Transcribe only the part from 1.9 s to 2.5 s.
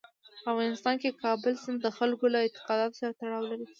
خلکو له